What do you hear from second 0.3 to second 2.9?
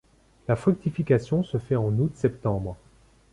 La fructification se fait en août-septembre.